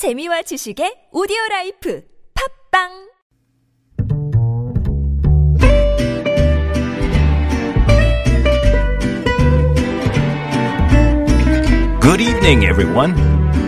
[0.00, 2.00] 재미와 지식의 오디오 라이프
[2.72, 2.88] 팟빵
[12.00, 13.12] Good evening, everyone.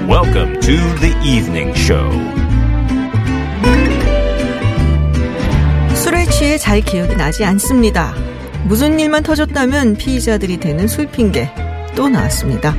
[0.08, 2.08] Welcome to the evening show.
[5.94, 8.14] 술에 취해 잘 기억이 나지 않습니다.
[8.64, 11.50] 무슨 일만 터졌다면 피의자들이 대는 술 핑계
[11.94, 12.74] 또 나왔습니다.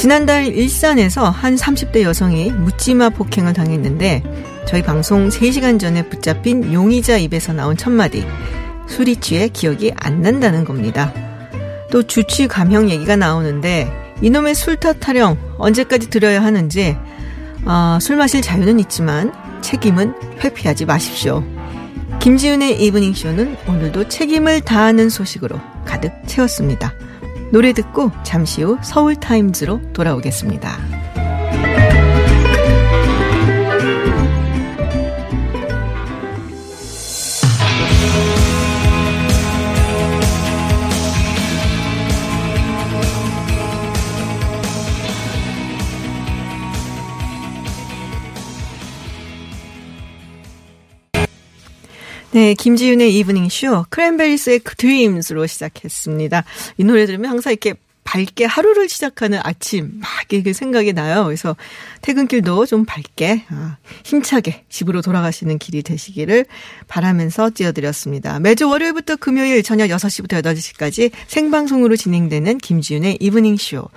[0.00, 4.22] 지난달 일산에서 한 30대 여성이 묻지마 폭행을 당했는데
[4.66, 8.26] 저희 방송 3시간 전에 붙잡힌 용의자 입에서 나온 첫마디
[8.88, 11.12] 술이 취해 기억이 안 난다는 겁니다.
[11.90, 13.92] 또 주취 감형 얘기가 나오는데
[14.22, 16.96] 이놈의 술탓 타령 언제까지 들어야 하는지
[17.66, 21.44] 아, 술 마실 자유는 있지만 책임은 회피하지 마십시오.
[22.20, 26.94] 김지윤의 이브닝 쇼는 오늘도 책임을 다하는 소식으로 가득 채웠습니다.
[27.50, 31.09] 노래 듣고 잠시 후 서울 타임즈로 돌아오겠습니다.
[52.40, 56.42] 네, 김지윤의 이브닝 쇼 크랜베리스의 Dreams로 시작했습니다.
[56.78, 61.24] 이 노래 들으면 항상 이렇게 밝게 하루를 시작하는 아침 막 이렇게 생각이 나요.
[61.24, 61.54] 그래서
[62.00, 66.46] 퇴근길도 좀 밝게 아, 힘차게 집으로 돌아가시는 길이 되시기를
[66.88, 68.40] 바라면서 띄워드렸습니다.
[68.40, 73.90] 매주 월요일부터 금요일 저녁 6시부터 8시까지 생방송으로 진행되는 김지윤의 이브닝 쇼.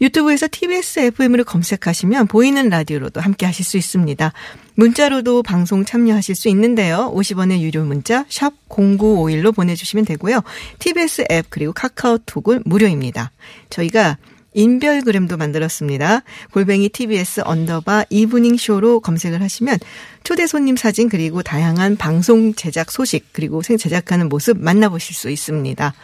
[0.00, 4.32] 유튜브에서 TBS FM을 검색하시면 보이는 라디오로도 함께 하실 수 있습니다.
[4.74, 7.12] 문자로도 방송 참여하실 수 있는데요.
[7.14, 10.42] 50원의 유료 문자 샵 0951로 보내주시면 되고요.
[10.78, 13.30] TBS 앱 그리고 카카오톡은 무료입니다.
[13.68, 14.16] 저희가
[14.52, 16.22] 인별그램도 만들었습니다.
[16.52, 19.78] 골뱅이 TBS 언더바 이브닝 쇼로 검색을 하시면
[20.24, 25.94] 초대 손님 사진 그리고 다양한 방송 제작 소식 그리고 생 제작하는 모습 만나보실 수 있습니다.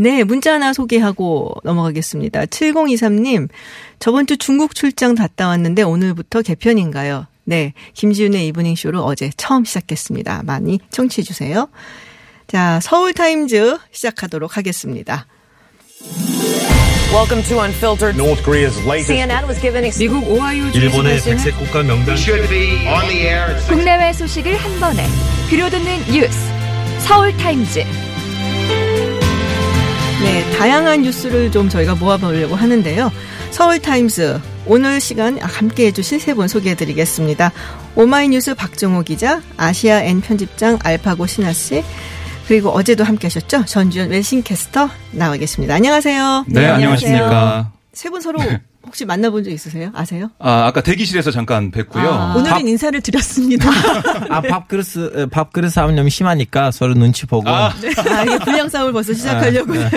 [0.00, 2.46] 네, 문자 하나 소개하고 넘어가겠습니다.
[2.46, 3.50] 7023님,
[3.98, 7.26] 저번 주 중국 출장 갔다 왔는데 오늘부터 개편인가요?
[7.44, 10.44] 네, 김지윤의 이브닝 쇼를 어제 처음 시작했습니다.
[10.46, 11.68] 많이 청취해 주세요.
[12.46, 15.26] 자, 서울 타임즈 시작하도록 하겠습니다.
[17.12, 18.16] Welcome to Unfiltered.
[18.16, 23.06] North Korea's latest CNN was given 미국 오하이오 일본의 백색 국가 명단 should be on
[23.06, 25.04] the air at six 국내외 소식을 한 번에
[25.50, 26.38] 둘러듣는 뉴스
[27.00, 28.09] 서울 타임즈
[30.22, 33.10] 네, 다양한 뉴스를 좀 저희가 모아보려고 하는데요.
[33.50, 37.52] 서울타임즈 오늘 시간 함께 해주실 세 분 소개해드리겠습니다.
[37.96, 41.82] 오마이뉴스 박정호 기자, 아시아N 편집장 알파고 신하 씨,
[42.46, 43.64] 그리고 어제도 함께 하셨죠?
[43.64, 45.74] 전주현 웰싱캐스터 나와 계십니다.
[45.74, 46.44] 안녕하세요.
[46.48, 47.72] 네, 안녕하십니까.
[47.92, 48.38] 세 분 서로
[48.90, 49.92] 혹시 만나본 적 있으세요?
[49.94, 50.32] 아세요?
[50.40, 52.08] 아, 아까 대기실에서 잠깐 뵀고요.
[52.08, 53.70] 아, 오늘은 인사를 드렸습니다.
[54.28, 57.48] 아, 밥그릇, 어, 밥그릇 싸움 너무 심하니까 서로 눈치 보고.
[57.48, 59.74] 아, 아, 이게 분량 싸움을 벌써 시작하려고.
[59.74, 59.90] 아,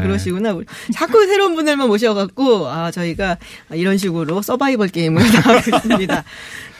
[0.02, 0.54] 그러시구나.
[0.54, 3.36] 우리 자꾸 새로운 분들만 모셔갖고, 아, 저희가
[3.70, 6.24] 이런 식으로 서바이벌 게임을 나가고 있습니다.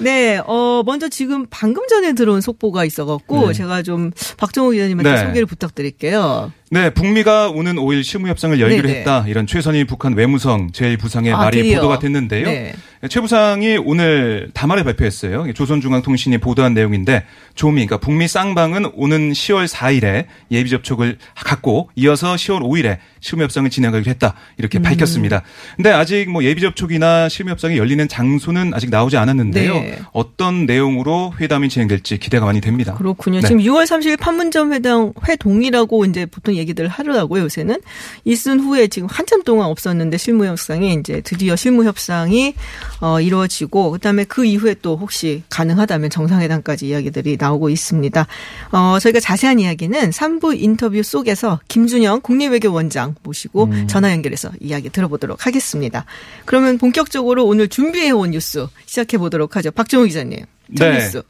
[0.03, 5.19] 네, 어, 먼저 지금 방금 전에 들어온 속보가 있어갖고, 제가 좀 박정호 기자님한테 네.
[5.27, 6.53] 소개를 부탁드릴게요.
[6.71, 8.99] 네, 북미가 오는 5일 실무 협상을 열기로 네네.
[9.01, 9.25] 했다.
[9.29, 11.77] 이런 최선희 북한 외무성 제1부상의 아, 말이 드디어.
[11.77, 12.47] 보도가 됐는데요.
[12.47, 12.75] 네.
[13.11, 15.53] 최 부상이 오늘 담화를 발표했어요.
[15.53, 17.25] 조선중앙통신이 보도한 내용인데
[17.55, 23.69] 조미, 그러니까 북미 쌍방은 오는 10월 4일에 예비 접촉을 갖고 이어서 10월 5일에 실무 협상을
[23.71, 24.35] 진행하기로 했다.
[24.59, 24.83] 이렇게 음.
[24.83, 25.43] 밝혔습니다.
[25.77, 29.75] 근데 아직 뭐 예비 접촉이나 실무 협상이 열리는 장소는 아직 나오지 않았는데요.
[29.75, 29.99] 네.
[30.13, 32.95] 어떤 내용으로 회담이 진행될지 기대가 많이 됩니다.
[32.95, 33.41] 그렇군요.
[33.41, 33.47] 네.
[33.47, 37.45] 지금 6월 30일 판문점 회담 회동이라고 이제 보통 얘기들 하더라고요.
[37.45, 37.81] 요새는
[38.25, 42.55] 있은 후에 지금 한참 동안 없었는데 실무 협상이 이제 드디어 실무 협상이
[43.01, 48.27] 어 이루어지고 그다음에 그 이후에 또 혹시 가능하다면 정상회담까지 이야기들이 나오고 있습니다.
[48.73, 56.05] 어 저희가 자세한 이야기는 3부 인터뷰 속에서 김준영 국립외교원장 모시고 전화 연결해서 이야기 들어보도록 하겠습니다.
[56.45, 59.71] 그러면 본격적으로 오늘 준비해 온 뉴스 시작해 보도록 하죠.
[59.71, 60.45] 박정우 기자님.
[60.79, 60.99] 첫 네.
[60.99, 61.23] 뉴스.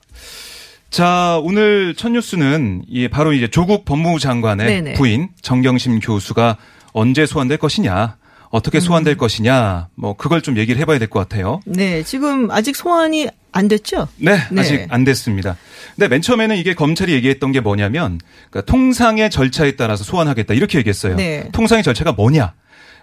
[0.90, 4.92] 자, 오늘 첫 뉴스는 이 바로 이제 조국 법무부 장관의 네네.
[4.94, 6.58] 부인 정경심 교수가
[6.92, 8.16] 언제 소환될 것이냐,
[8.50, 8.80] 어떻게 음.
[8.80, 11.60] 소환될 것이냐, 뭐 그걸 좀 얘기를 해봐야 될 것 같아요.
[11.64, 14.08] 네, 지금 아직 소환이 안 됐죠?
[14.16, 14.60] 네, 네.
[14.60, 15.56] 아직 안 됐습니다.
[15.94, 18.18] 근데 맨 처음에는 이게 검찰이 얘기했던 게 뭐냐면,
[18.50, 21.16] 그러니까 통상의 절차에 따라서 소환하겠다 이렇게 얘기했어요.
[21.16, 21.48] 네.
[21.52, 22.54] 통상의 절차가 뭐냐?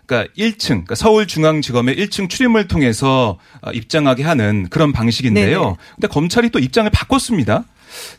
[0.05, 5.61] 그러니까 1층, 그러니까 서울중앙지검의 1층 출입물 통해서 어, 입장하게 하는 그런 방식인데요.
[5.61, 5.75] 네네.
[5.95, 7.63] 근데 검찰이 또 입장을 바꿨습니다.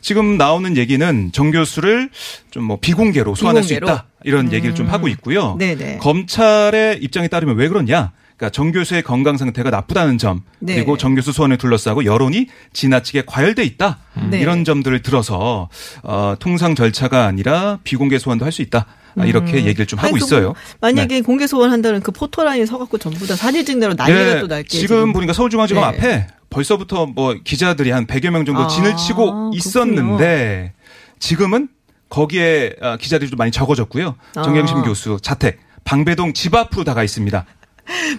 [0.01, 2.09] 지금 나오는 얘기는 정 교수를
[2.51, 3.87] 좀 뭐 비공개로 소환할 비공개로?
[3.87, 3.89] 음.
[3.89, 5.55] 수 있다 이런 얘기를 좀 하고 있고요.
[5.59, 5.97] 네네.
[5.97, 8.11] 검찰의 입장에 따르면 왜 그러냐?
[8.41, 10.73] 그러니까 정 교수의 건강 상태가 나쁘다는 점 네.
[10.73, 13.99] 그리고 정 교수 소원을 둘러싸고 여론이 지나치게 과열돼 있다
[14.31, 14.39] 네.
[14.39, 15.69] 이런 점들을 들어서
[16.01, 18.85] 어, 통상 절차가 아니라 비공개 소환도 할 수 있다
[19.17, 20.13] 아, 이렇게 얘기를 좀 하고 음.
[20.15, 20.43] 아니, 그 있어요.
[20.47, 24.67] 뭐 만약에 공개 소환한다는 그 포토라인에 서갖고 전부 다 사진 찍느라 난리가 네, 또 날게.
[24.67, 25.87] 지금 보니까 서울중앙지검 네.
[25.87, 30.73] 앞에 벌써부터 뭐 기자들이 한 100여 명 정도 아, 진을 치고 있었는데
[31.19, 31.69] 지금은
[32.09, 34.15] 거기에 아, 기자들이 좀 많이 적어졌고요.
[34.35, 34.41] 아.
[34.41, 37.45] 정경심 교수 자택 방배동 집 앞으로 다가 있습니다.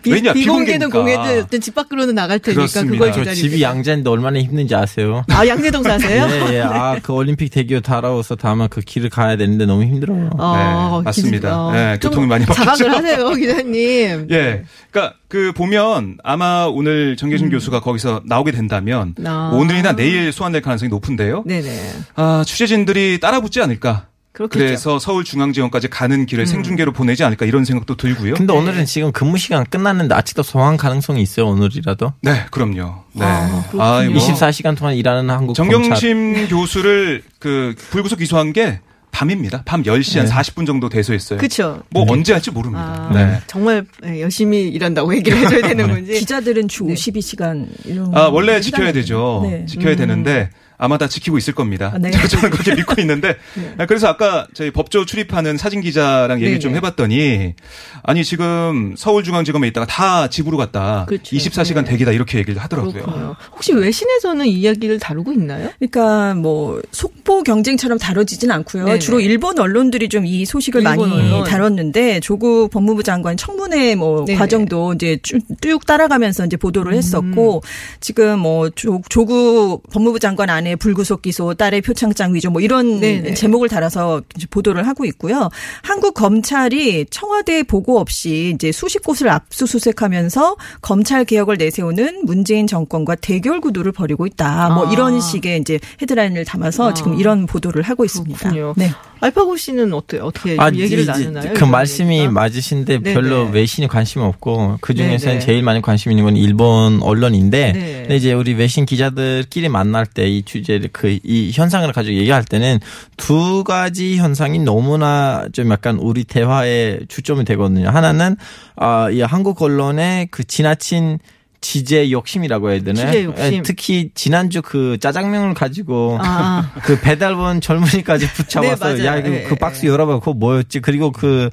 [0.03, 0.91] 비, 왜냐, 비공개든.
[0.91, 2.93] 공개든 어떤 집 밖으로는 나갈 테니까 그렇습니다.
[2.93, 3.41] 그걸 저 기다리고.
[3.41, 5.25] 집이 양재인데 얼마나 힘든지 아세요?
[5.31, 6.27] 아 양재동 사세요?
[6.51, 6.61] 예, 예.
[6.61, 10.31] 아, 그 올림픽 대교 달아오서 다만 그 길을 가야 되는데 너무 힘들어요.
[10.39, 11.59] 어, 네, 맞습니다.
[11.67, 12.91] 어, 네, 좀 교통이 많이 자각을 바뀌죠.
[12.91, 14.29] 하세요, 기자님.
[14.31, 14.65] 예.
[14.91, 19.27] 그러니까 그 보면 아마 오늘 정계심 교수가 거기서 나오게 된다면 음.
[19.27, 19.51] 아.
[19.55, 21.45] 오늘이나 내일 소환될 가능성이 높은데요.
[21.47, 21.93] 네네.
[22.17, 24.07] 아, 취재진들이 따라붙지 않을까.
[24.33, 24.65] 그렇겠죠.
[24.65, 24.67] 음.
[24.67, 28.35] 그래서 서울중앙지검까지 가는 길을 생중계로 보내지 않을까 이런 생각도 들고요.
[28.35, 32.15] 근데 오늘은 지금 근무 시간 끝났는데 아직도 소환 가능성이 있어요, 오늘이라도.
[32.23, 32.95] 네, 그럼요.
[33.13, 33.25] 네.
[33.25, 33.83] 아, 그렇군요.
[33.83, 35.73] 아, 뭐 24시간 동안 일하는 한국 검찰.
[35.83, 38.81] 정경심 교수를 그 불구속 기소한 게
[39.11, 39.63] 밤입니다.
[39.67, 40.33] 밤 10시 한 네.
[40.33, 41.39] 40분 정도 돼서 했어요.
[41.39, 41.83] 그쵸.
[41.91, 43.09] 뭐 언제 할지 모릅니다.
[43.11, 43.41] 아, 네.
[43.47, 46.15] 정말 예, 열심히 일한다고 얘기를 해줘야 되는 건지.
[46.15, 48.91] 기자들은 주 52시간 이런 아, 원래 거 지켜야.
[48.93, 49.43] 되죠.
[49.45, 49.67] 네.
[49.67, 50.49] 지켜야 되는데
[50.83, 51.93] 아마 다 지키고 있을 겁니다.
[51.95, 52.11] 아, 네.
[52.29, 53.37] 저는 그렇게 믿고 있는데.
[53.79, 56.59] 아, 그래서 아까 저희 법조 출입하는 사진 기자랑 얘기를 네네.
[56.59, 57.55] 좀 해봤더니
[58.03, 61.05] 아니 지금 서울중앙지검에 있다가 다 집으로 갔다.
[61.07, 61.37] 그렇죠.
[61.37, 61.91] 24시간 네.
[61.93, 62.93] 대기다 이렇게 얘기를 하더라고요.
[62.95, 63.37] 그렇군요.
[63.53, 65.71] 혹시 외신에서는 이 이야기를 다루고 있나요?
[65.79, 68.85] 그러니까 뭐 속보 경쟁처럼 다뤄지진 않고요.
[68.87, 68.99] 네네.
[68.99, 71.45] 주로 일본 언론들이 좀 이 소식을 많이 언론.
[71.45, 74.39] 다뤘는데 조국 법무부 장관 청문회 뭐 네네.
[74.39, 76.59] 과정도 이제 쭉, 쭉 따라가면서 이제 음.
[76.59, 77.63] 보도를 했었고
[78.01, 83.35] 지금 뭐 조, 조국 법무부 장관 안에 불구속 기소 딸의 표창장 위조 뭐 이런 네네.
[83.35, 85.49] 제목을 달아서 보도를 하고 있고요.
[85.83, 93.61] 한국 검찰이 청와대 보고 없이 이제 수십 곳을 압수수색하면서 검찰 개혁을 내세우는 문재인 정권과 대결
[93.61, 94.71] 구도를 벌이고 있다.
[94.71, 94.93] 뭐 아.
[94.93, 96.95] 이런 식의 이제 헤드라인을 담아서 아.
[96.95, 98.39] 지금 이런 보도를 하고 있습니다.
[98.39, 98.75] 그렇군요.
[98.77, 98.91] 네.
[99.23, 101.55] 알파고 씨는 어떻게 어떻게 좀 얘기를 이제 나누나요?
[101.55, 102.33] 그 말씀이 얘기가?
[102.33, 103.15] 맞으신데 네네.
[103.15, 105.47] 별로 외신이 관심이 없고 그 중에서는 네네.
[105.47, 107.99] 제일 많이 관심 있는 건 일본 언론인데 네.
[108.03, 112.81] 근데 이제 우리 외신 기자들끼리 만날 때 이 주제를 그 이 현상을 가지고 얘기할 때는
[113.17, 117.91] 두 가지 현상이 너무나 좀 약간 우리 대화에 주점이 되거든요.
[117.91, 118.37] 하나는
[118.77, 121.19] 아이 한국 언론의 그 지나친
[121.63, 123.07] 지제 욕심이라고 해야 되나요?
[123.07, 123.55] 지제 욕심.
[123.55, 126.71] 예, 특히 지난주 그 짜장면을 가지고 아.
[126.85, 129.07] 그 배달본 젊은이까지 붙잡아서 네.
[129.07, 131.49] 야 이거 예, 그 예, 박스 열어봐 그거 뭐였지 그리고 그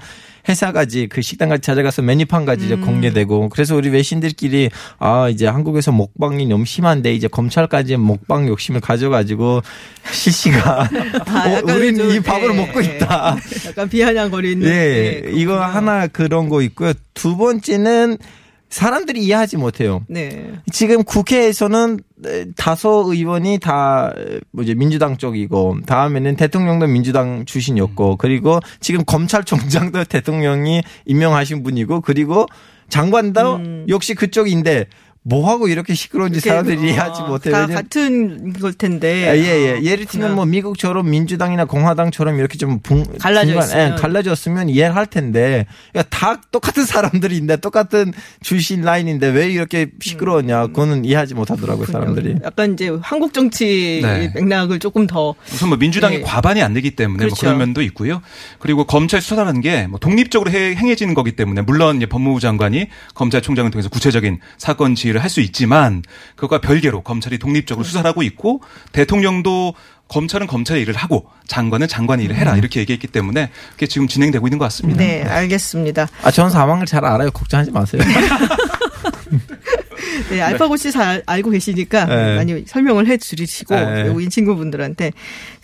[0.47, 2.81] 회사까지 그 식당까지 찾아가서 메뉴판까지 이제 음.
[2.81, 9.62] 공개되고 그래서 우리 외신들끼리 아 이제 한국에서 먹방이 너무 심한데 이제 검찰까지 먹방 욕심을 가져가지고
[10.12, 10.88] 실시간
[11.27, 12.88] 아, 어, 우리는 좀, 이 밥을 예, 먹고 예.
[12.88, 13.38] 있다.
[13.67, 14.67] 약간 비아냥거리는.
[14.67, 15.59] 예, 네, 이거.
[15.59, 16.94] 하나 그런 거 있고요.
[17.13, 18.17] 두 번째는
[18.69, 20.04] 사람들이 이해하지 못해요.
[20.07, 20.54] 네.
[20.71, 22.00] 지금 국회에서는
[22.56, 24.13] 다소 의원이 다
[24.51, 32.45] 뭐지 민주당 쪽이고 다음에는 대통령도 민주당 출신이었고 그리고 지금 검찰총장도 대통령이 임명하신 분이고 그리고
[32.89, 33.86] 장관도 음.
[33.89, 34.86] 역시 그쪽인데
[35.29, 37.53] 뭐 하고 이렇게 시끄러운지 사람들이 이해하지 어, 못해요.
[37.53, 39.29] 다 왜냐면 같은 걸 텐데.
[39.29, 39.65] 아, 예, 예.
[39.83, 40.05] 예를 그렇구나.
[40.05, 43.91] 들면 뭐 미국처럼 민주당이나 공화당처럼 이렇게 좀 분, 갈라져 분간- 있으면.
[43.97, 48.11] 예, 갈라졌으면 이해를 할 텐데 그러니까 다 똑같은 사람들인데 똑같은
[48.41, 52.35] 출신 라인인데 왜 이렇게 시끄러웠냐 그거는 이해하지 못하더라고요 사람들이.
[52.43, 54.31] 약간 이제 한국 정치 네.
[54.33, 56.21] 맥락을 조금 더 우선 뭐 민주당이 네.
[56.24, 57.36] 과반이 안 되기 때문에 그렇죠.
[57.36, 58.21] 뭐 그런 면도 있고요.
[58.59, 63.69] 그리고 검찰 수사라는 게 뭐 독립적으로 해- 행해지는 거기 때문에 물론 이제 법무부 장관이 검찰총장을
[63.71, 66.01] 통해서 구체적인 사건 지휘를 할 수 있지만
[66.35, 68.61] 그것과 별개로 검찰이 독립적으로 수사를 하고 있고
[68.93, 69.75] 대통령도
[70.07, 74.57] 검찰은 검찰의 일을 하고 장관은 장관의 일을 해라 이렇게 얘기했기 때문에 그게 지금 진행되고 있는
[74.57, 74.99] 것 같습니다.
[74.99, 76.07] 네, 알겠습니다.
[76.23, 77.29] 아, 전 상황을 잘 알아요.
[77.31, 78.01] 걱정하지 마세요.
[80.29, 82.35] 네, 알파고 씨 잘 알고 계시니까 네.
[82.38, 84.03] 많이 설명을 해 주시고 네.
[84.03, 85.11] 외국인 친구분들한테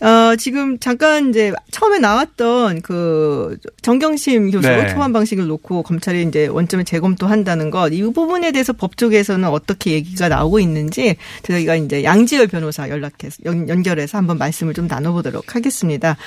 [0.02, 4.90] 어, 지금 잠깐 이제 처음에 나왔던 그 정경심 교수 네.
[4.90, 10.28] 소환 방식을 놓고 검찰이 이제 원점에 재검토 한다는 것 이 부분에 대해서 법조계에서는 어떻게 얘기가
[10.28, 16.18] 나오고 있는지 저희가 이제 양지열 변호사 연락해서 연, 연결해서 한번 말씀을 좀 나눠보도록 하겠습니다.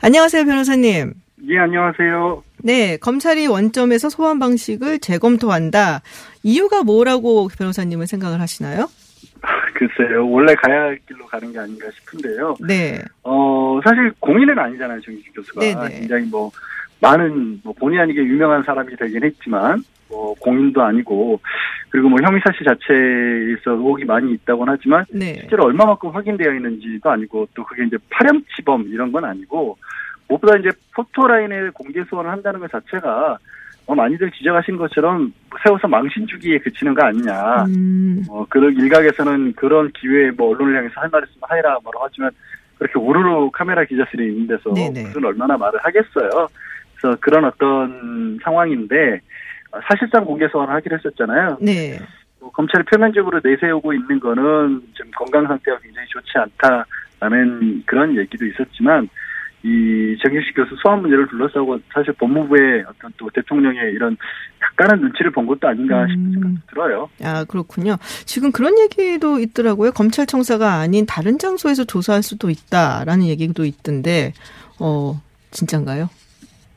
[0.00, 1.14] 안녕하세요, 변호사님.
[1.48, 2.42] 예, 안녕하세요.
[2.62, 6.02] 네, 검찰이 원점에서 소환 방식을 재검토한다.
[6.44, 8.86] 이유가 뭐라고 변호사님은 생각을 하시나요?
[9.74, 12.54] 글쎄요, 원래 가야 할 길로 가는 게 아닌가 싶은데요.
[12.66, 13.00] 네.
[13.24, 15.60] 어, 사실 공인은 아니잖아요, 정기식 교수가.
[15.60, 16.00] 네네.
[16.00, 16.52] 굉장히 뭐,
[17.00, 21.40] 많은, 뭐, 본의 아니게 유명한 사람이 되긴 했지만, 뭐, 공인도 아니고,
[21.88, 25.34] 그리고 뭐, 혐의사실 자체에서 의혹이 많이 있다고는 하지만, 네.
[25.40, 29.76] 실제로 얼마만큼 확인되어 있는지도 아니고, 또 그게 이제 파렴치범 이런 건 아니고,
[30.32, 33.38] 무엇보다 이제 포토라인에 공개 소환을 한다는 것 자체가,
[33.86, 35.32] 뭐 많이들 지적하신 것처럼
[35.64, 37.64] 세워서 망신 주기에 그치는 거 아니냐.
[37.64, 42.30] 음, 뭐 그런 일각에서는 그런 기회에 뭐 언론을 향해서 할 말 있으면 하이라 뭐라고 하지만
[42.78, 45.02] 그렇게 우르르 카메라 기자실이 있는 데서 네네.
[45.02, 46.48] 무슨 얼마나 말을 하겠어요.
[46.96, 49.20] 그래서 그런 어떤 상황인데
[49.72, 51.58] 어, 사실상 공개 소환을 하기로 했었잖아요.
[51.60, 51.98] 네.
[52.38, 59.08] 뭐 검찰이 표면적으로 내세우고 있는 거는 좀 건강 상태가 굉장히 좋지 않다라는 그런 얘기도 있었지만
[59.64, 64.16] 이 정규식 교수 소환 문제를 둘러싸고 사실 법무부의 어떤 또 대통령의 이런
[64.60, 66.32] 약간은 눈치를 본 것도 아닌가 싶은 음.
[66.32, 67.10] 생각도 들어요.
[67.22, 67.96] 아, 그렇군요.
[68.24, 69.92] 지금 그런 얘기도 있더라고요.
[69.92, 74.32] 검찰청사가 아닌 다른 장소에서 조사할 수도 있다라는 얘기도 있던데,
[74.80, 75.20] 어,
[75.52, 76.08] 진짠가요?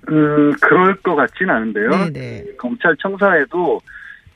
[0.10, 1.90] 음, 그럴 것 같진 않은데요.
[1.90, 2.46] 네네.
[2.60, 3.82] 검찰청사에도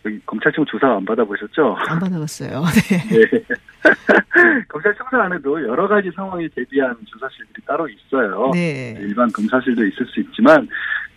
[0.06, 1.75] 여기 검찰청 조사 안 받아보셨죠?
[1.77, 2.63] 안 받아봤어요.
[3.10, 3.25] 네.
[3.29, 4.63] 네.
[4.68, 8.51] 검찰청사 안에도 여러 가지 상황에 대비한 조사실들이 따로 있어요.
[8.53, 8.96] 네.
[9.00, 10.68] 일반 검사실도 있을 수 있지만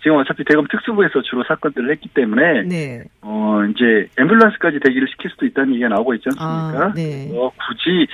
[0.02, 3.04] 지금 어차피 대검 특수부에서 주로 사건들을 했기 때문에 네.
[3.20, 6.86] 어 이제 앰뷸런스까지 대기를 시킬 수도 있다는 얘기가 나오고 있지 않습니까?
[6.86, 7.30] 아, 네.
[7.32, 8.08] 어, 굳이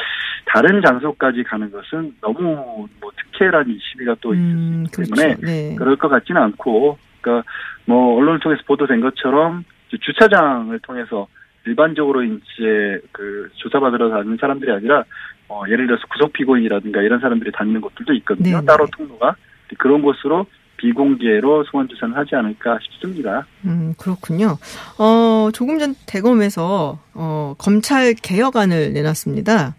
[0.45, 5.15] 다른 장소까지 가는 것은 너무 뭐 특혜라는 시비가 또 음, 수 있기 그렇죠.
[5.15, 5.77] 때문에 네.
[5.77, 7.49] 그럴 것 같지는 않고, 그러니까
[7.87, 9.65] 뭐 언론을 통해서 보도된 것처럼
[9.97, 11.27] 주차장을 통해서
[11.67, 15.05] 일반적으로 이제 그 조사받으러 다니는 사람들이 아니라
[15.49, 18.57] 어 예를 들어서 구속 피고인이라든가 이런 사람들이 다니는 곳들도 있거든요.
[18.57, 18.67] 네네.
[18.67, 19.37] 따로 통로가
[19.79, 20.47] 그런 곳으로
[20.79, 23.47] 비공개로 소환 조사는 하지 않을까 싶습니다.
[23.65, 24.57] 음, 그렇군요.
[24.99, 29.75] 어, 조금 전 대검에서, 어, 검찰 개혁안을 내놨습니다.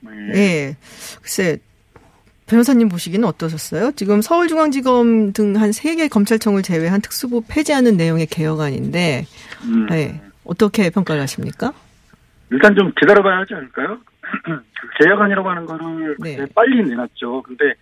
[0.00, 0.10] 네.
[0.34, 0.76] 예.
[1.20, 1.58] 글쎄,
[2.46, 3.92] 변호사님 보시기는 어떠셨어요?
[3.92, 9.24] 지금 서울중앙지검 등 한 세 개 검찰청을 제외한 특수부 폐지하는 내용의 개혁안인데,
[9.64, 10.20] 음, 예.
[10.44, 11.72] 어떻게 평가를 하십니까?
[12.50, 13.98] 일단 좀 기다려봐야 하지 않을까요?
[14.44, 14.60] 그
[15.02, 16.44] 개혁안이라고 하는 거를 네.
[16.54, 17.42] 빨리 내놨죠.
[17.42, 17.72] 근데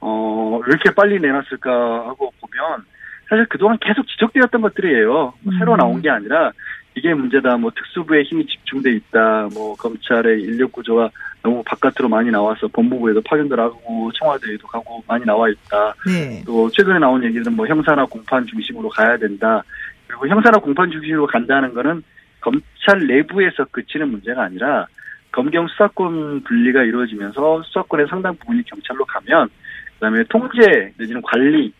[0.00, 1.70] 어, 왜 이렇게 빨리 내놨을까
[2.08, 2.84] 하고 보면
[3.28, 5.34] 사실 그동안 계속 지적되었던 것들이에요.
[5.40, 5.76] 뭐 새로 음.
[5.78, 6.52] 나온 게 아니라
[6.94, 7.58] 이게 문제다.
[7.58, 9.48] 뭐 특수부에 힘이 집중돼 있다.
[9.52, 11.10] 뭐 검찰의 인력 구조가
[11.42, 15.94] 너무 바깥으로 많이 나와서 법무부에도 파견들 하고 청와대에도 가고 많이 나와 있다.
[16.06, 16.42] 네.
[16.44, 19.62] 또 최근에 나온 얘기들은 뭐 형사나 공판 중심으로 가야 된다.
[20.06, 22.02] 그리고 형사나 공판 중심으로 간다는 거는
[22.40, 24.86] 검찰 내부에서 그치는 문제가 아니라
[25.32, 29.48] 검경 수사권 분리가 이루어지면서 수사권의 상당 부분이 경찰로 가면
[29.94, 31.72] 그다음에 통제 내지는 관리 이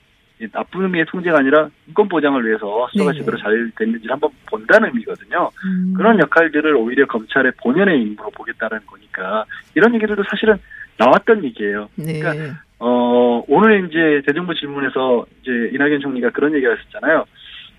[0.52, 3.20] 나쁜 의미의 통제가 아니라 인권 보장을 위해서 수사가 네네.
[3.20, 5.50] 제대로 잘 됐는지를 한번 본다는 의미거든요.
[5.64, 5.94] 음.
[5.96, 10.56] 그런 역할들을 오히려 검찰의 본연의 임무로 보겠다는 거니까 이런 얘기들도 사실은
[10.96, 11.88] 나왔던 얘기예요.
[11.96, 12.20] 네.
[12.20, 17.24] 그러니까 어, 오늘 이제 대정부 질문에서 이제 이낙연 총리가 그런 얘기를 했었잖아요.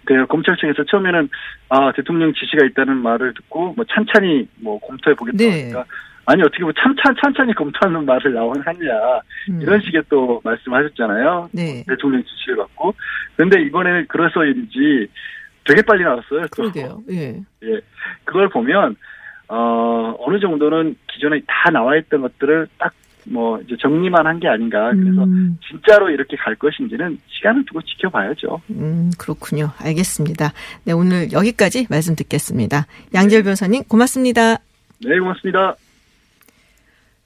[0.06, 1.30] 그 검찰청에서 처음에는
[1.70, 5.62] 아 대통령 지시가 있다는 말을 듣고 뭐 찬찬히 뭐 검토해 보겠다 네.
[5.62, 5.86] 하니까
[6.32, 9.20] 아니 어떻게 뭐 찬찬 찬찬히 검토하는 말을 나오는 하냐
[9.50, 9.62] 음.
[9.62, 11.50] 이런 식의 또 말씀하셨잖아요.
[11.52, 11.84] 네.
[11.88, 12.94] 대통령 지시를 받고
[13.36, 15.08] 그런데 이번에는 그래서인지
[15.66, 16.42] 되게 빨리 나왔어요.
[16.56, 16.70] 또.
[16.72, 17.02] 그러게요.
[17.12, 17.42] 예.
[17.64, 17.80] 예,
[18.26, 18.96] 그걸 보면
[19.48, 22.94] 어 어느 정도는 기존에 다 나와 있던 것들을 딱
[23.32, 24.92] 뭐 이제 정리만 한 게 아닌가.
[24.92, 25.58] 그래서 음.
[25.70, 28.62] 진짜로 이렇게 갈 것인지는 시간을 두고 지켜봐야죠.
[28.72, 29.70] 음, 그렇군요.
[29.78, 30.54] 알겠습니다.
[30.86, 32.88] 네, 오늘 여기까지 말씀 듣겠습니다.
[33.14, 34.56] 양재열 변호사님, 고맙습니다.
[35.06, 35.76] 네, 고맙습니다.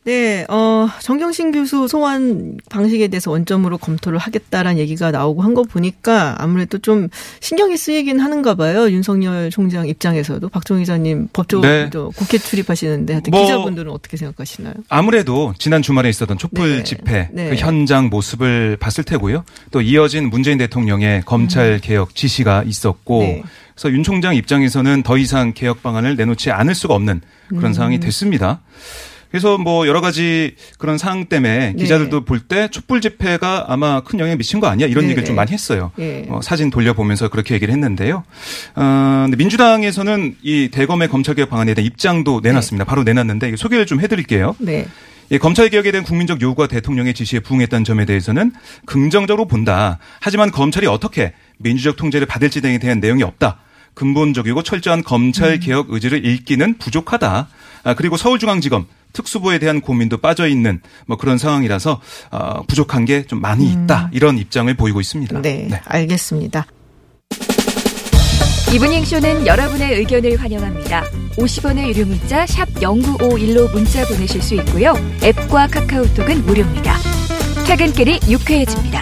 [0.06, 6.36] 네, 어, 정경신 교수 소환 방식에 대해서 원점으로 검토를 하겠다라는 얘기가 나오고 한 거 보니까
[6.40, 7.08] 아무래도 좀
[7.40, 8.90] 신경이 쓰이긴 하는가 봐요.
[8.90, 10.50] 윤석열 총장 입장에서도.
[10.50, 11.90] 박종 기자님 법조도 네.
[12.18, 14.74] 국회 출입하시는데 하여튼 뭐- 기자분들은 어떻게 생각하시나요?
[14.90, 16.84] 아무래도 지난 주말에 있었던 촛불 네.
[16.84, 17.50] 집회 네.
[17.52, 19.44] 그 현장 모습을 봤을 테고요.
[19.72, 23.26] 또 이어진 문재인 대통령의 검찰 개혁 지시가 있었고 음.
[23.26, 23.44] 네.
[23.76, 27.74] 그래서 윤 총장 입장에서는 더 이상 개혁 방안을 내놓지 않을 수가 없는 그런 음.
[27.74, 28.60] 상황이 됐습니다.
[29.34, 31.74] 그래서 뭐 여러 가지 그런 상황 때문에 네.
[31.74, 35.26] 기자들도 볼때 촛불 집회가 아마 큰 영향을 미친 거 아니야 이런 네, 얘기를 네.
[35.26, 35.92] 좀 많이 했어요.
[35.98, 36.28] 예.
[36.30, 38.24] 어, 사진 돌려보면서 그렇게 얘기를 했는데요.
[38.76, 42.86] 어, 근데 민주당에서는 이 대검의 검찰개혁 방안에 대한 입장도 내놨습니다.
[42.86, 44.56] 바로 내놨는데 소개를 좀 해드릴게요.
[44.60, 44.86] 네.
[45.32, 48.52] 이 검찰 개혁에 대한 국민적 요구와 대통령의 지시에 부응했다는 점에 대해서는
[48.86, 49.98] 긍정적으로 본다.
[50.20, 53.58] 하지만 검찰이 어떻게 민주적 통제를 받을지 등에 대한 내용이 없다.
[53.96, 57.48] 근본적이고 철저한 검찰 개혁 의지를 읽기는 부족하다.
[57.84, 63.42] 아, 그리고 서울중앙지검 특수부에 대한 고민도 빠져 있는 뭐 그런 상황이라서 어, 부족한 게 좀
[63.42, 64.10] 많이 있다.
[64.14, 65.42] 이런 입장을 보이고 있습니다.
[65.42, 66.66] 네, 알겠습니다.
[68.74, 71.04] 이브닝 쇼는 여러분의 의견을 환영합니다.
[71.38, 74.94] 50원의 유료 문자 샵 0951로 문자 보내실 수 있고요.
[75.22, 76.98] 앱과 카카오톡은 무료입니다.
[77.68, 79.02] 퇴근길이 유쾌해집니다.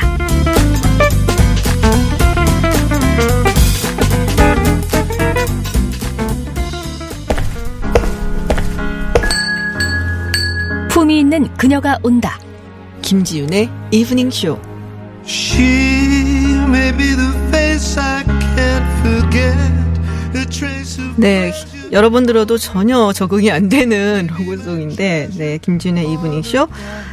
[11.12, 12.39] 품위 있는 그녀가 온다.
[13.01, 14.58] 김지윤의 이브닝 쇼.
[15.25, 15.65] She
[16.68, 18.24] may be the face I
[21.18, 21.51] 네,
[21.91, 26.67] 여러분 들어도 전혀 적응이 안 되는 로고송인데, 네, 김지윤의 이브닝 쇼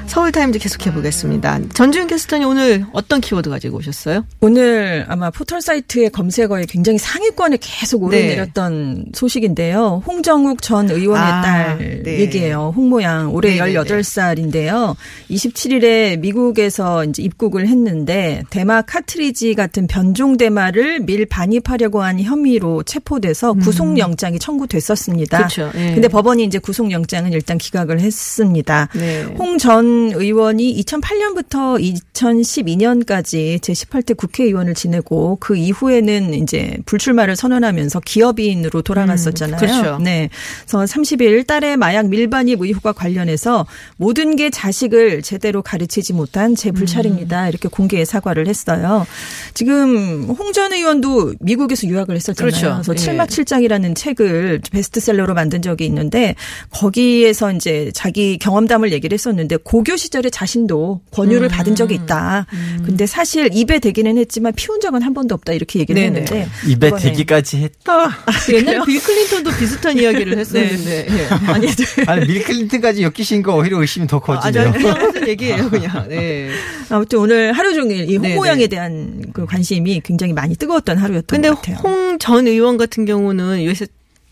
[0.06, 1.60] 서울타임즈 계속해 보겠습니다.
[1.74, 4.24] 전주현 캐스터님 오늘 어떤 키워드 가지고 오셨어요?
[4.40, 10.02] 오늘 아마 포털 사이트의 검색어에 굉장히 상위권에 계속 오르내렸던 소식인데요.
[10.06, 12.20] 홍정욱 전 의원의 아, 딸 네.
[12.20, 12.72] 얘기예요.
[12.74, 13.74] 홍모양 올해 네네네.
[13.80, 14.96] 18살인데요.
[15.30, 23.52] 27일에 미국에서 이제 입국을 했는데 대마 카트리지 같은 변종 대마를 밀 반입하려고 한 혐의로 체포돼서
[23.52, 25.38] 구속영장이 청구 됐었습니다.
[25.38, 25.40] 음.
[25.40, 25.70] 그렇죠.
[25.74, 25.94] 예.
[25.94, 28.88] 근데 법원이 이제 구속영장은 일단 기각을 했습니다.
[28.94, 29.22] 네.
[29.38, 39.56] 홍전 의원이 2008년부터 2012년까지 제18대 국회의원을 지내고 그 이후에는 이제 불출마를 선언하면서 기업인으로 돌아갔었잖아요.
[39.56, 39.98] 음, 그렇죠.
[40.02, 40.28] 네.
[40.66, 47.44] 그래서 30일 딸의 마약 밀반입 의혹과 관련해서 모든 게 자식을 제대로 가르치지 못한 제 불찰입니다.
[47.44, 47.48] 음.
[47.48, 49.06] 이렇게 공개의 사과를 했어요.
[49.54, 52.50] 지금 홍 전 의원도 미국에서 유학을 했었잖아요.
[52.50, 52.72] 그렇죠.
[52.82, 52.96] 그래서 예.
[52.96, 56.34] 칠막칠장이라는 책을 베스트셀러로 만든 적이 있는데
[56.70, 61.50] 거기에서 이제 자기 경험담을 얘기를 했었는데 고교 시절에 자신도 권유를 음.
[61.50, 62.46] 받은 적이 있다.
[62.84, 66.20] 근데 사실 입에 대기는 했지만 피운 적은 한 번도 없다 이렇게 얘기를 네네.
[66.20, 68.10] 했는데 입에 대기까지 했다.
[68.52, 71.06] 옛날 빌 클린턴도 비슷한 이야기를 했었는데.
[71.10, 71.28] 예.
[71.52, 71.68] 아니
[72.06, 74.72] 아니 밀 클린턴까지 엮이신 거 오히려 의심이 더 아, 커지네요.
[74.72, 76.06] 저 그냥 무슨 얘기예요, 그냥.
[76.08, 76.50] 네.
[76.88, 78.16] 아무튼 오늘 하루 종일 이.
[78.16, 81.76] 홍모양에 대한 그 관심이 굉장히 많이 뜨거웠던 하루였던 근데 것 같아요.
[81.76, 83.86] 홍전 의원 같은 경우는 요새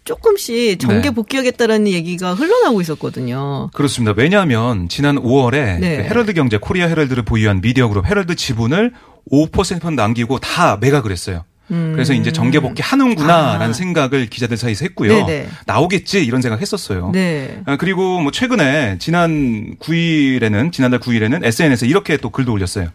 [0.07, 1.11] 조금씩 정계 네.
[1.11, 3.69] 복귀하겠다라는 얘기가 흘러나오고 있었거든요.
[3.75, 4.15] 그렇습니다.
[4.17, 5.97] 왜냐하면 지난 5월에 네.
[5.99, 8.93] 그 헤럴드 경제 코리아 헤럴드를 보유한 미디어 그룹 헤럴드 지분을
[9.31, 11.45] 5%만 남기고 다 매각을 했어요.
[11.69, 13.71] 그래서 이제 정계 복귀 하는구나라는 음.
[13.71, 13.73] 아.
[13.73, 15.27] 생각을 기자들 사이에서 했고요.
[15.27, 15.49] 네네.
[15.67, 17.11] 나오겠지 이런 생각 했었어요.
[17.13, 17.61] 네.
[17.67, 22.91] 아, 그리고 뭐 최근에 지난 9일에는 지난달 9일에는 SNS에 이렇게 또 글도 올렸어요.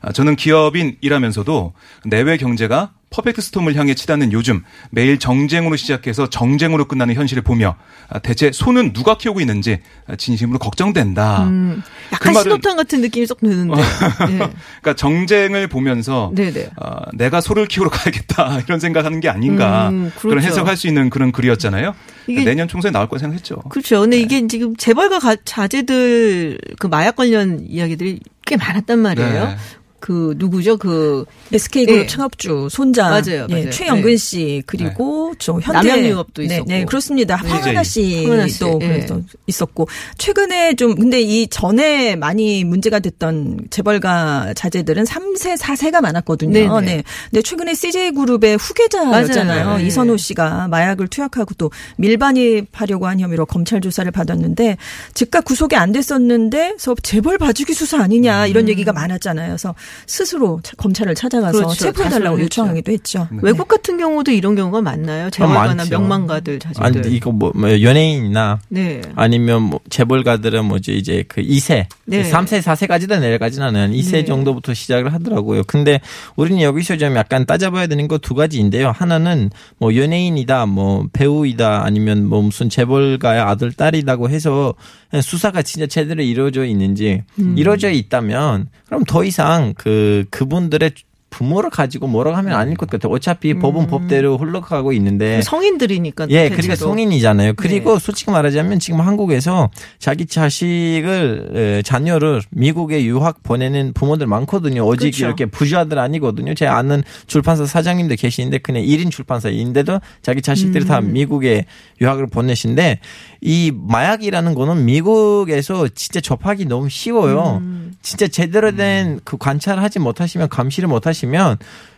[0.00, 1.72] 아, 저는 기업인 이라면서도
[2.04, 7.76] 내외 경제가 perfect storm을 향해 치닫는 요즘 매일 정쟁으로 시작해서 정쟁으로 끝나는 현실을 보며
[8.08, 9.78] 아, 대체 손은 누가 키우고 있는지
[10.08, 11.44] 아, 진심으로 걱정된다.
[11.44, 11.80] 음,
[12.12, 13.76] 약간 그 신호탄 같은 느낌이 쏙 드는데.
[13.76, 13.82] 네.
[14.82, 16.32] 그러니까 정쟁을 보면서.
[16.76, 20.48] 아, 내가 소를 키우러 가야겠다 이런 생각하는 게 아닌가 음, 그런 그렇죠.
[20.48, 21.94] 해석할 수 있는 그런 글이었잖아요.
[22.26, 23.56] 이게- 내년 총선에 나올 거라 생각했죠.
[23.70, 24.00] 그렇죠.
[24.00, 29.46] 근데 이게 지금 재벌가 가- 자제들 그 마약 관련 이야기들이 꽤 많았단 말이에요.
[29.46, 29.56] 네.
[30.04, 30.76] 그 누구죠?
[30.76, 32.06] 그 SK그룹 예.
[32.06, 33.70] 창업주 손자 맞아요, 예, 맞아요.
[33.70, 34.16] 최영근 네.
[34.18, 36.64] 씨 그리고 저 현대 남양유업도 네, 있었고.
[36.68, 37.40] 네, 그렇습니다.
[37.42, 37.48] 네.
[37.48, 38.86] 황하나 씨, 씨도 예.
[38.86, 39.88] 그래서 있었고
[40.18, 46.52] 최근에 좀 근데 이 전에 많이 문제가 됐던 재벌가 자제들은 3세 4세가 많았거든요.
[46.52, 46.96] 네네.
[46.96, 47.02] 네.
[47.30, 49.78] 근데 최근에 CJ 그룹의 후계자였잖아요.
[49.78, 49.86] 네.
[49.86, 54.76] 이선호 씨가 마약을 투약하고 또 밀반입하려고 한 혐의로 검찰 조사를 받았는데
[55.14, 59.48] 즉각 구속이 안 됐었는데 재벌 봐주기 수사 아니냐 이런 얘기가 많았잖아요.
[59.48, 59.74] 그래서
[60.06, 61.62] 스스로 차- 검찰을 찾아가서 음.
[61.64, 61.76] 그렇죠.
[61.84, 63.28] 체포해달라고 요청하기도 했죠.
[63.42, 65.30] 외국 같은 경우도 이런 경우가 많나요?
[65.30, 65.84] 재벌가나.
[65.90, 66.82] 명망가들 자제들.
[67.02, 69.00] 아니 이거 뭐, 뭐 연예인이나 네.
[69.16, 72.30] 아니면 뭐 재벌가들은 뭐지 이제 그 2세, 네.
[72.30, 73.88] 3세, 4세까지도 내려가지는 않아요.
[73.92, 74.24] 2세 네.
[74.24, 75.62] 정도부터 시작을 하더라고요.
[75.64, 76.00] 근데
[76.36, 78.90] 우리는 여기서 좀 약간 따져봐야 되는 거 두 가지인데요.
[78.94, 84.74] 하나는 뭐 연예인이다, 뭐 배우이다, 아니면 뭐 무슨 재벌가의 아들, 딸이라고 해서
[85.22, 87.54] 수사가 진짜 제대로 이루어져 있는지 음.
[87.58, 90.92] 이루어져 있다면 그럼 더 이상 그 그분들의
[91.28, 93.12] 부모를 가지고 뭐라고 하면 아닐 것 같아요.
[93.12, 96.28] 어차피 법은 법대로 흘러가고 있는데 성인들이니까.
[96.30, 96.48] 예.
[96.48, 97.54] 그러니까 성인이잖아요.
[97.54, 97.98] 그리고 네.
[97.98, 99.68] 솔직히 말하자면 지금 한국에서
[99.98, 104.86] 자기 자식을 에, 자녀를 미국에 유학 보내는 부모들 많거든요.
[104.86, 105.26] 오직 그렇죠.
[105.26, 106.54] 이렇게 부자들 아니거든요.
[106.54, 110.86] 제 아는 출판사 사장님도 계시는데 그냥 1인 출판사인데도 자기 자식들이 음.
[110.86, 111.64] 다 미국에
[112.00, 113.00] 유학을 보내신데
[113.40, 117.58] 이 마약이라는 거는 미국에서 진짜 접하기 너무 쉬워요.
[117.60, 117.93] 음.
[118.04, 121.56] 진짜 제대로 된 그 관찰을 하지 못하시면 감시를 못하시면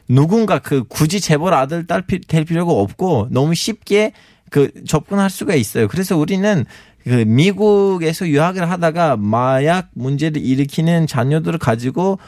[0.08, 4.12] 누군가 그 굳이 재벌 아들 딸 피- 될 필요가 없고 너무 쉽게
[4.50, 5.88] 그 접근할 수가 있어요.
[5.88, 6.64] 그래서 우리는
[7.04, 12.18] 그 미국에서 유학을 하다가 마약 문제를 일으키는 자녀들을 가지고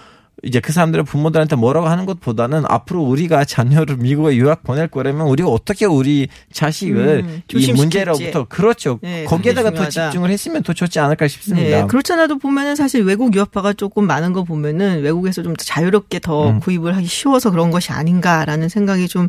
[0.42, 5.48] 이제 그 사람들의 부모들한테 뭐라고 하는 것보다는 앞으로 우리가 자녀를 미국에 유학 보낼 거라면 우리가
[5.48, 7.72] 어떻게 우리 자식을 음, 이.
[7.72, 8.98] 문제로부터 그렇죠.
[9.02, 9.88] 네, 거기에다가 더.
[9.88, 11.80] 집중을 했으면 더 좋지 않을까 싶습니다.
[11.80, 16.50] 네, 그렇지 않아도 보면은 사실 외국 유학파가 조금 많은 거 보면은 외국에서 좀 자유롭게 더
[16.50, 16.60] 음.
[16.60, 19.28] 구입을 하기 쉬워서 그런 것이 아닌가라는 생각이 좀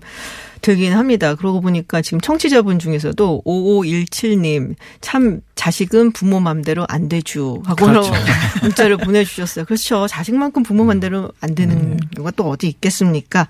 [0.62, 1.36] 들긴 합니다.
[1.36, 8.12] 그러고 보니까 지금 청취자분 중에서도 5517님 참 자식은 부모 맘대로 안 되죠 하고 그렇죠.
[8.64, 9.66] 문자를 보내주셨어요.
[9.66, 10.08] 그렇죠.
[10.08, 13.48] 자식만큼 부모 맘대로 안 되는 경우가 또 어디 있겠습니까?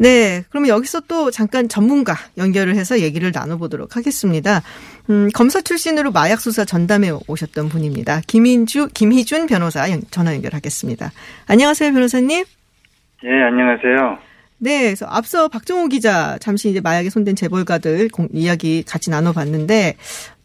[0.00, 0.44] 네.
[0.50, 4.62] 그러면 여기서 또 잠깐 전문가 연결을 해서 얘기를 나눠보도록 하겠습니다.
[5.10, 8.22] 음, 검사 출신으로 마약 수사 전담에 오셨던 분입니다.
[8.28, 11.10] 김인주, 김희준 변호사 연- 전화 연결하겠습니다.
[11.48, 12.44] 안녕하세요, 변호사님.
[13.24, 14.27] 예, 안녕하세요.
[14.58, 19.96] 네, 그래서 앞서 박정호 기자 잠시 이제 마약에 손댄 재벌가들 공- 이야기 같이 나눠봤는데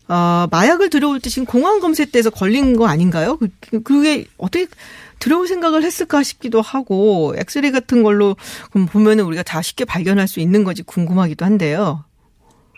[0.08, 3.38] 어, 마약을 들어올 때 지금 공항 검색대에서 걸린 거 아닌가요?
[3.38, 4.68] 그- 그게 어떻게
[5.20, 8.36] 들어올 생각을 했을까 싶기도 하고 엑스레이 같은 걸로
[8.72, 12.04] 그럼 보면은 우리가 다 쉽게 발견할 수 있는 건지 궁금하기도 한데요.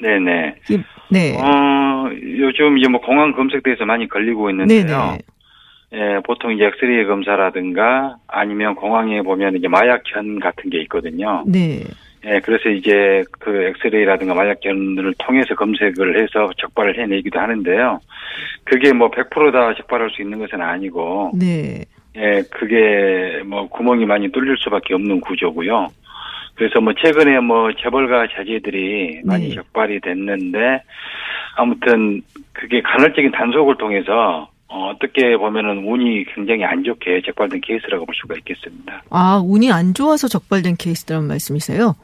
[0.01, 0.55] 네네.
[0.69, 0.77] 이-
[1.09, 1.37] 네.
[1.37, 4.85] 어, 요즘 이제 뭐 공항 검색대에서 많이 걸리고 있는데요.
[4.85, 5.19] 네네.
[5.95, 11.43] 예, 보통 이제 엑스레이 검사라든가 아니면 공항에 보면 이제 마약견 같은 게 있거든요.
[11.47, 11.83] 네.
[12.25, 17.99] 예, 그래서 이제 그 엑스레이라든가 마약견을 통해서 검색을 해서 적발을 해내기도 하는데요.
[18.65, 21.85] 그게 뭐 100%다 적발할 수 있는 것은 아니고, 네.
[22.17, 25.87] 예, 그게 뭐 구멍이 많이 뚫릴 수밖에 없는 구조고요.
[26.55, 29.55] 그래서 뭐 최근에 뭐 재벌가 자제들이 많이 네.
[29.55, 30.81] 적발이 됐는데
[31.57, 32.21] 아무튼
[32.53, 38.35] 그게 간헐적인 단속을 통해서 어, 어떻게 보면은 운이 굉장히 안 좋게 적발된 케이스라고 볼 수가
[38.39, 39.03] 있겠습니다.
[39.09, 41.95] 아, 운이 안 좋아서 적발된 케이스라는 말씀이세요?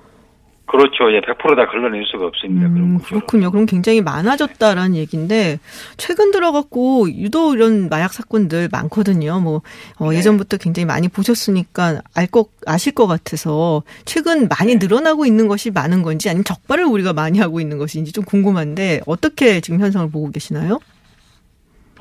[0.72, 1.12] 그렇죠.
[1.14, 2.68] 예, 100%다 걸러낼 수가 없습니다.
[2.68, 3.00] 음.
[3.00, 3.52] 그렇군요.
[3.52, 5.60] 그럼 굉장히 많아졌다라는 얘기인데
[5.98, 9.42] 최근 들어갖고 유독 이런 마약 사건들 많거든요.
[9.42, 9.62] 뭐
[9.98, 10.18] 어, 네.
[10.18, 14.80] 예전부터 굉장히 많이 보셨으니까 알 것 아실 것 같아서 최근 많이 네.
[14.80, 19.60] 늘어나고 있는 것이 많은 건지 아니면 적발을 우리가 많이 하고 있는 것인지 좀 궁금한데 어떻게
[19.60, 20.80] 지금 현상을 보고 계시나요?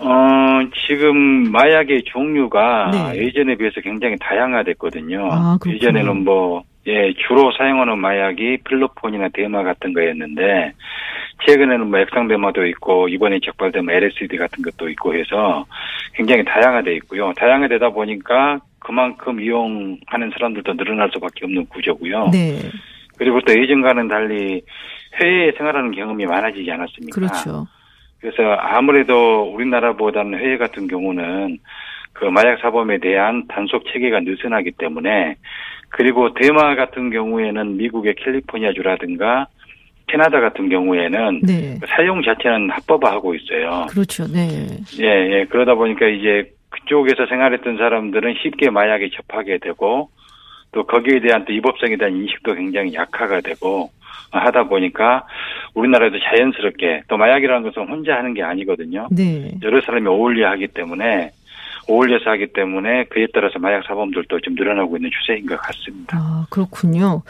[0.01, 3.27] 어, 지금 마약의 종류가 네.
[3.27, 5.29] 예전에 비해서 굉장히 다양화됐거든요.
[5.31, 5.59] 아.
[5.67, 10.73] 예전에는 뭐, 예, 주로 사용하는 마약이 필로폰이나 대마 같은 거였는데,
[11.47, 15.67] 최근에는 뭐 액상대마도 있고, 이번에 적발된 뭐 LSD 같은 것도 있고 해서
[16.15, 17.33] 굉장히 다양화돼 있고요.
[17.37, 22.31] 다양화되다 보니까 그만큼 이용하는 사람들도 늘어날 수밖에 없는 구조고요.
[22.33, 22.59] 네,
[23.19, 24.63] 그리고 또 예전과는 달리
[25.21, 27.15] 해외에 생활하는 경험이 많아지지 않았습니까?
[27.15, 27.67] 그렇죠.
[28.20, 31.59] 그래서 아무래도 우리나라보다는 해외 같은 경우는
[32.12, 35.37] 그 마약 사범에 대한 단속 체계가 느슨하기 때문에
[35.88, 39.46] 그리고 대마 같은 경우에는 미국의 캘리포니아주라든가
[40.06, 43.87] 캐나다 같은 경우에는 네, 그 사용 자체는 합법화하고 있어요.
[43.88, 44.26] 그렇죠.
[44.26, 44.66] 네,
[45.00, 45.44] 예, 예.
[45.48, 50.11] 그러다 보니까 이제 그쪽에서 생활했던 사람들은 쉽게 마약에 접하게 되고
[50.72, 53.90] 또 거기에 대한 또 위법성에 대한 인식도 굉장히 약화가 되고
[54.31, 55.27] 하다 보니까
[55.75, 59.09] 우리나라에도 자연스럽게 또 마약이라는 것은 혼자 하는 게 아니거든요.
[59.11, 59.53] 네.
[59.62, 61.33] 여러 사람이 어울려 하기 때문에
[61.88, 66.16] 어울려서 하기 때문에 그에 따라서 마약 사범들도 좀 늘어나고 있는 추세인 것 같습니다.
[66.16, 67.23] 아, 그렇군요.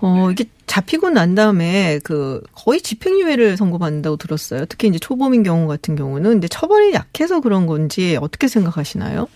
[0.00, 4.66] 어, 이게 잡히고 난 다음에 그 거의 집행유예를 선고받는다고 들었어요.
[4.66, 9.26] 특히 이제 초범인 경우 같은 경우는 근데 처벌이 약해서 그런 건지 어떻게 생각하시나요?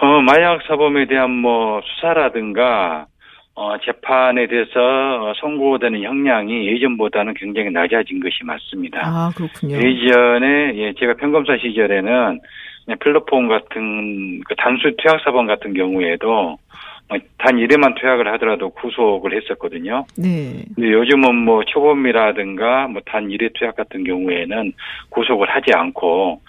[0.00, 3.06] 어, 마약 사범에 대한 뭐 수사라든가
[3.56, 9.00] 어, 재판에 대해서 어, 선고되는 형량이 예전보다는 굉장히 낮아진 것이 맞습니다.
[9.04, 9.76] 아, 그렇군요.
[9.76, 12.40] 예전에 예, 제가 평검사 시절에는
[12.84, 16.58] 그냥 필로폰 같은 그 단수 투약 사범 같은 경우에도
[17.10, 20.04] 어, 단 1회만 투약을 하더라도 구속을 했었거든요.
[20.16, 20.64] 네.
[20.74, 24.72] 근데 요즘은 뭐 초범이라든가 뭐 단 1회 투약 같은 경우에는
[25.10, 26.40] 구속을 하지 않고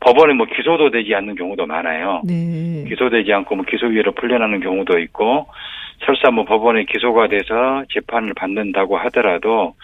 [0.00, 2.22] 법원에 뭐 기소도 되지 않는 경우도 많아요.
[2.24, 2.84] 네.
[2.88, 5.46] 기소되지 않고 뭐 기소유예로 풀려나는 경우도 있고
[6.04, 9.74] 설사 뭐 법원에 기소가 돼서 재판을 받는다고 하더라도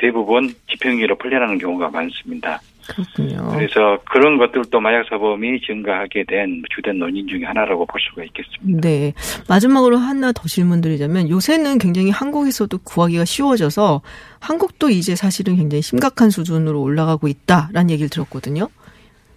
[0.00, 2.60] 대부분 집행유예로 풀려나는 경우가 많습니다.
[2.86, 3.48] 그렇군요.
[3.50, 8.80] 그래서 그런 것들도 마약 사범이 증가하게 된 주된 원인 중에 하나라고 볼 수가 있겠습니다.
[8.80, 9.12] 네.
[9.48, 14.02] 마지막으로 하나 더 질문 드리자면 요새는 굉장히 한국에서도 구하기가 쉬워져서
[14.40, 18.68] 한국도 이제 사실은 굉장히 심각한 수준으로 올라가고 있다라는 얘기를 들었거든요.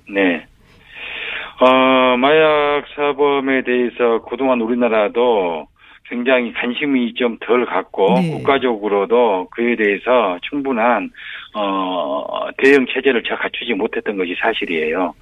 [0.09, 0.45] 네.
[1.61, 5.67] 어, 마약 사범에 대해서 그동안 우리나라도
[6.09, 8.31] 굉장히 관심이 좀 덜 갖고 네.
[8.31, 11.11] 국가적으로도 그에 대해서 충분한
[11.55, 15.13] 어 대응 체제를 잘 갖추지 못했던 것이 사실이에요.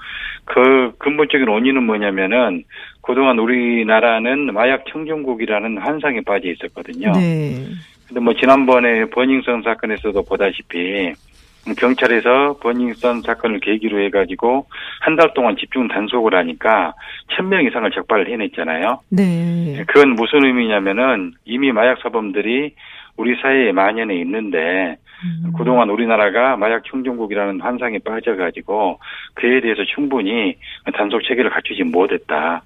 [0.46, 2.64] 그 근본적인 원인은 뭐냐면은
[3.02, 7.12] 그동안 우리나라는 마약 청정국이라는 환상에 빠져 있었거든요.
[7.12, 7.66] 네.
[8.08, 11.14] 근데 뭐 지난번에 버닝썬 사건에서도 보다시피
[11.76, 14.68] 경찰에서 버닝썬 사건을 계기로 해가지고
[15.02, 16.94] 한 달 동안 집중 단속을 하니까
[17.36, 19.00] 천 명 이상을 적발을 해냈잖아요.
[19.10, 19.84] 네.
[19.88, 22.74] 그건 무슨 의미냐면은 이미 마약 사범들이
[23.16, 25.52] 우리 사회에 만연해 있는데 음.
[25.58, 29.00] 그동안 우리나라가 마약 청정국이라는 환상에 빠져가지고
[29.34, 30.56] 그에 대해서 충분히
[30.94, 32.62] 단속 체계를 갖추지 못했다.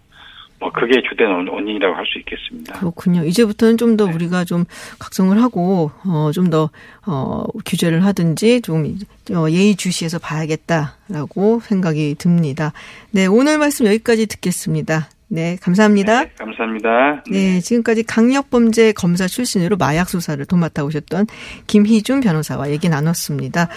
[0.62, 2.78] 뭐 그게 주된 원- 원인이라고 할 수 있겠습니다.
[2.80, 3.24] 그렇군요.
[3.26, 4.14] 이제부터는 좀더 네.
[4.14, 4.64] 우리가 좀
[5.00, 6.70] 각성을 하고 어 좀더
[7.06, 8.98] 어 규제를 하든지 좀
[9.34, 12.74] 어, 예의 주시해서 봐야겠다라고 생각이 듭니다.
[13.12, 15.10] 네, 오늘 말씀 여기까지 듣겠습니다.
[15.28, 16.24] 네, 감사합니다.
[16.26, 17.24] 네, 감사합니다.
[17.32, 21.28] 네, 지금까지 강력범죄 검사 출신으로 마약 수사를 도맡아 오셨던
[21.68, 23.70] 김희준 변호사와 얘기 나눴습니다.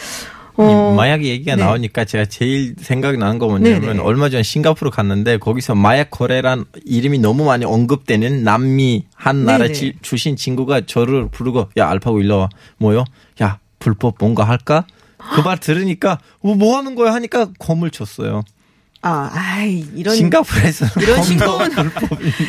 [0.57, 1.65] 어, 이 마약 얘기가 네.
[1.65, 3.99] 나오니까 제가 제일 생각이 나는 거 뭐냐면 네네.
[4.01, 9.73] 얼마 전에 싱가포르 갔는데 거기서 마약 거래란 이름이 너무 많이 언급되는 남미 한 나라 네네.
[9.73, 13.05] 지- 출신 친구가 저를 부르고 야 알파고 일로 와 뭐요?
[13.43, 14.87] 야 불법 뭔가 할까?
[15.35, 18.43] 그 말 들으니까 어, 뭐 하는 거야 하니까 검을 쳤어요.
[19.07, 20.15] 아, 아이, 이런.
[20.17, 21.71] 싱가포르에서 이런 검 싱거운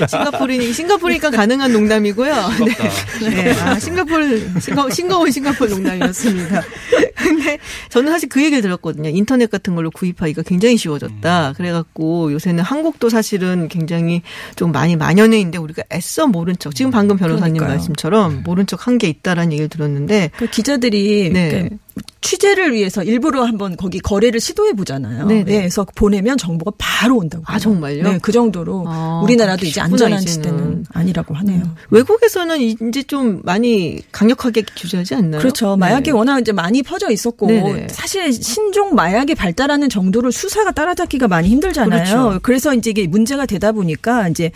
[0.07, 2.33] 싱가포르니 싱가포르니까 가능한 농담이고요.
[3.21, 3.29] 네.
[3.29, 3.51] 네.
[3.59, 6.61] 아, 싱가포르 싱거, 싱거운 싱가포르 농담이었습니다.
[7.17, 7.57] 근데
[7.89, 9.09] 저는 사실 그 얘기를 들었거든요.
[9.09, 11.53] 인터넷 같은 걸로 구입하기가 굉장히 쉬워졌다.
[11.57, 14.21] 그래갖고 요새는 한국도 사실은 굉장히
[14.55, 16.73] 좀 많이 만연해 있는데 우리가 애써 모른 척.
[16.73, 17.77] 지금 방금 변호사님 그러니까요.
[17.77, 21.67] 말씀처럼 모른 척 한 게 있다라는 얘기를 들었는데 그 기자들이 네.
[21.69, 21.77] 그
[22.21, 25.27] 취재를 위해서 일부러 한번 거기 거래를 시도해 보잖아요.
[25.27, 25.43] 네네.
[25.43, 27.43] 네, 그래서 보내면 정보가 바로 온다고.
[27.45, 28.03] 아, 정말요?
[28.03, 30.33] 네, 그 정도로 아, 우리나라도 이제 안전한 이제는.
[30.33, 31.63] 시대는 아니라고 하네요.
[31.91, 35.39] 외국에서는 이제 좀 많이 강력하게 규제하지 않나요?
[35.39, 35.75] 그렇죠.
[35.75, 35.81] 네.
[35.81, 37.87] 마약이 워낙 이제 많이 퍼져 있었고 네네.
[37.91, 42.03] 사실 신종 마약이 발달하는 정도를 수사가 따라잡기가 많이 힘들잖아요.
[42.03, 42.39] 그렇죠.
[42.41, 44.51] 그래서 이제 이게 문제가 되다 보니까 이제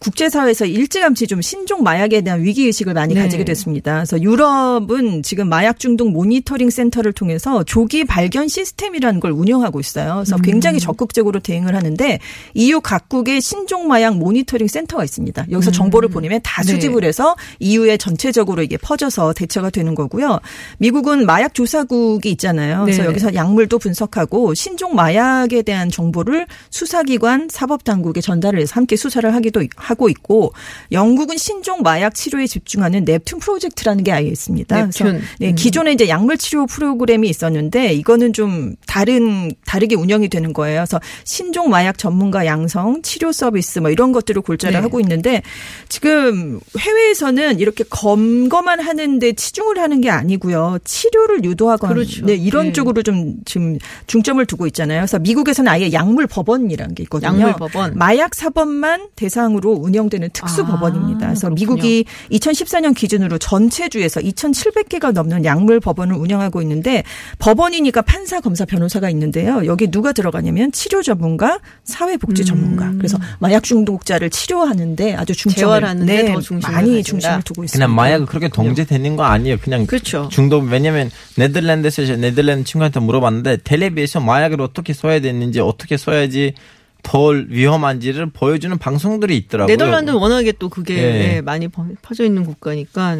[0.00, 3.22] 국제사회에서 일찌감치 좀 신종 마약에 대한 위기의식을 많이 네.
[3.22, 3.94] 가지게 됐습니다.
[3.94, 10.14] 그래서 유럽은 지금 마약 중독 모니터링 센터를 통해서 조기 발견 시스템이라는 걸 운영하고 있어요.
[10.16, 10.42] 그래서 음.
[10.42, 12.20] 굉장히 적극적으로 대응을 하는데
[12.54, 15.46] EU 각국의 신종 마약 모니터링 센터가 있습니다.
[15.50, 16.66] 여기서 정보를 보내면 다 음.
[16.66, 16.72] 네.
[16.74, 20.38] 수집을 해서 EU에 전체적으로 이게 퍼져서 대처가 되는 거고요.
[20.78, 22.82] 미국은 마약 조사국이 있잖아요.
[22.82, 23.08] 그래서 네.
[23.08, 30.08] 여기서 약물도 분석하고 신종 마약에 대한 정보를 수사기관, 사법당국에 전달을 해서 함께 수사를 하기도 하고
[30.08, 30.52] 있고
[30.92, 34.76] 영국은 신종 마약 치료에 집중하는 넵튠 프로젝트라는 게 아예 있습니다.
[34.76, 35.20] 그래서 넵튠.
[35.40, 35.54] 네, 음.
[35.54, 40.80] 기존에 이제 약물 치료 프로그램이 있었는데 이거는 좀 다른 다르게 운영이 되는 거예요.
[40.80, 44.82] 그래서 신종 마약 전문가 양성, 치료 서비스 뭐 이런 것들을 골자를 네.
[44.82, 45.42] 하고 있는데
[45.88, 50.78] 지금 해외에서는 이렇게 검거만 하는데 치중을 하는 게 아니고요.
[50.84, 52.26] 치료를 유도하거나 그렇죠.
[52.26, 52.72] 네, 이런 네.
[52.72, 55.00] 쪽으로 좀 지금 중점을 두고 있잖아요.
[55.00, 57.30] 그래서 미국에서는 아예 약물 법원이라는 게 있거든요.
[57.30, 57.94] 약물 법원.
[57.96, 61.26] 마약 사범만 대상으로 운영되는 특수 아, 법원입니다.
[61.26, 61.54] 그래서 그렇군요.
[61.54, 67.02] 미국이 2014년 기준으로 전체 주에서 2,700개가 넘는 약물 법원을 운영하고 있는데
[67.38, 69.64] 법원이니까 판사, 검사, 변호사가 있는데요.
[69.66, 72.92] 여기 누가 들어가냐면 치료 전문가, 사회복지 전문가.
[72.96, 77.02] 그래서 마약 중독자를 치료하는데 아주 중점을 재활하는 데 네, 더 중심을 많이 가진다.
[77.02, 77.86] 중심을 두고 있습니다.
[77.86, 79.56] 그냥 마약을 그렇게 동제되는 거 아니에요.
[79.58, 80.28] 그냥 그렇죠.
[80.30, 86.54] 중독 왜냐면 네덜란드에서 네덜란드 친구한테 물어봤는데 텔레비에서 마약을 어떻게 써야 되는지 어떻게 써야지
[87.02, 89.74] 덜 위험한지를 보여주는 방송들이 있더라고요.
[89.74, 91.36] 네덜란드는 워낙에 또 그게 예.
[91.36, 93.16] 예, 많이 퍼- 퍼져 있는 국가니까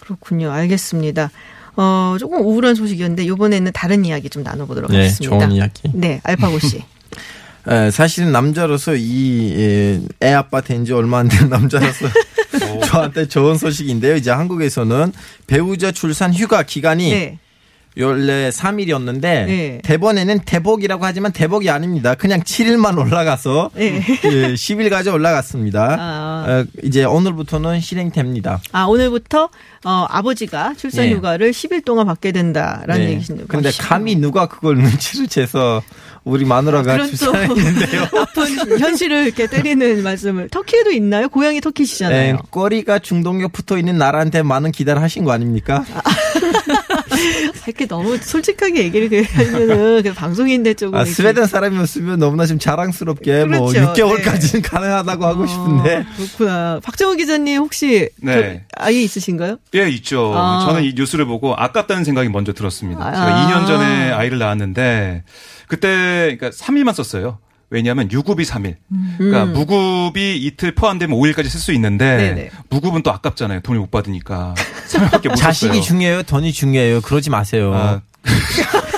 [0.00, 0.50] 그렇군요.
[0.50, 1.30] 알겠습니다.
[1.76, 5.38] 어, 조금 우울한 소식이었는데 이번에는 다른 이야기 좀 나눠보도록 네, 하겠습니다.
[5.38, 5.82] 좋은 이야기.
[5.94, 6.82] 네, 알파고 씨.
[7.68, 12.06] 에, 사실은 남자로서 이 에, 애 아빠 된 지 얼마 안 된 남자로서
[12.86, 14.16] 저한테 좋은 소식인데요.
[14.16, 15.12] 이제 한국에서는
[15.46, 17.38] 배우자 출산 휴가 기간이 네.
[18.00, 19.80] 원래 3일이었는데 네.
[19.82, 22.14] 대본에는 대복이라고 하지만 대복이 아닙니다.
[22.14, 24.04] 그냥 7일만 올라가서 네.
[24.24, 25.96] 예, 10일까지 올라갔습니다.
[25.98, 26.44] 아.
[26.48, 28.60] 어, 이제 오늘부터는 실행됩니다.
[28.72, 29.48] 아, 오늘부터
[29.84, 31.12] 어, 아버지가 출산 네.
[31.12, 33.10] 휴가를 10일 동안 받게 된다라는 네.
[33.12, 33.44] 얘기신데.
[33.48, 35.82] 근데 감히 누가 그걸 눈치를 채서
[36.24, 38.02] 우리 마누라가 출산했는데요.
[38.20, 41.28] 아픈 현실을 이렇게 때리는 말씀을 터키에도 있나요?
[41.28, 42.32] 고향이 터키시잖아요.
[42.34, 45.84] 네, 꼬리가 중동력 붙어 있는 나라한테 많은 기대를 하신 거 아닙니까?
[47.66, 53.68] 이렇게 너무 솔직하게 얘기를 하면은 그 방송인데 조금 아, 스웨덴 사람이었으면 너무나 좀 자랑스럽게 뭐
[53.70, 53.92] 그렇죠.
[53.92, 56.80] 6개월까지는 가능하다고 하고 싶은데 어, 그렇구나.
[56.82, 58.64] 박정우 기자님 혹시 네.
[58.76, 59.58] 저 아이 있으신가요?
[59.74, 60.32] 예, 있죠.
[60.34, 60.64] 아.
[60.66, 63.06] 저는 이 뉴스를 보고 아깝다는 생각이 먼저 들었습니다.
[63.06, 63.12] 아.
[63.12, 65.24] 제가 2년 전에 아이를 낳았는데
[65.66, 67.38] 그때 그러니까 3일만 썼어요.
[67.70, 68.76] 왜냐하면 유급이 3일.
[69.18, 72.18] 그러니까 무급이 이틀 포함되면 5일까지 쓸 수 있는데 음.
[72.18, 72.50] 네네.
[72.70, 73.60] 무급은 또 아깝잖아요.
[73.60, 74.54] 돈을 못 받으니까.
[74.88, 75.82] 3일밖에 못 자식이 썼어요.
[75.82, 77.00] 중요해요, 돈이 중요해요.
[77.02, 77.72] 그러지 마세요.
[77.74, 78.00] 아.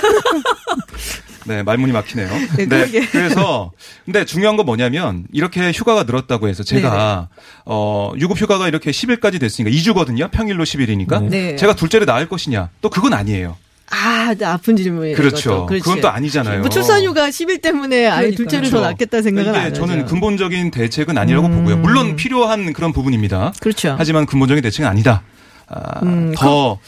[1.45, 2.29] 네, 말문이 막히네요.
[2.55, 3.05] 네, 네.
[3.11, 3.71] 그래서
[4.05, 7.29] 근데 중요한 건 뭐냐면 이렇게 휴가가 늘었다고 해서 제가
[7.65, 10.29] 어 유급 휴가가 이렇게 10일까지 됐으니까 2주거든요.
[10.31, 11.29] 평일로 10일이니까.
[11.29, 11.55] 네.
[11.55, 12.69] 제가 둘째를 낳을 것이냐?
[12.81, 13.57] 또 그건 아니에요.
[13.91, 15.17] 아, 나 아픈 질문이에요.
[15.17, 15.65] 그렇죠.
[15.67, 16.61] 그건 또 아니잖아요.
[16.61, 18.31] 뭐 출산휴가 10일 때문에 아이.
[18.33, 19.81] 둘째를 더 낳겠다 생각은 안 하죠.
[19.85, 21.57] 저는 근본적인 대책은 아니라고 음.
[21.57, 21.77] 보고요.
[21.77, 23.53] 물론 필요한 그런 부분입니다.
[23.59, 23.95] 그렇죠.
[23.97, 25.23] 하지만 근본적인 대책은 아니다.
[25.67, 26.79] 아, 음, 더